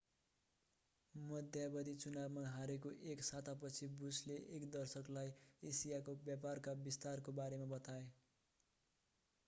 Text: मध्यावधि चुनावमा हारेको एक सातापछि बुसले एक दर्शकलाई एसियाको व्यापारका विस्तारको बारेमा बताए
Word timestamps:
मध्यावधि 1.15 1.91
चुनावमा 1.95 2.45
हारेको 2.47 2.91
एक 3.11 3.21
सातापछि 3.23 3.89
बुसले 3.99 4.37
एक 4.55 4.65
दर्शकलाई 4.71 5.33
एसियाको 5.63 6.15
व्यापारका 6.23 6.73
विस्तारको 6.81 7.35
बारेमा 7.35 7.69
बताए 7.75 8.09